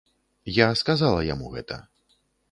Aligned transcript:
Я 0.53 0.69
сказала 0.81 1.19
яму 1.33 1.51
гэта. 1.57 1.77